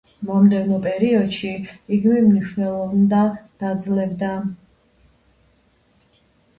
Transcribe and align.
მომდევნო 0.27 0.79
პერიოდში 0.87 1.51
იგი 1.99 2.15
მნიშვნელოვნდა 2.29 3.23
დაძველდა. 3.65 4.35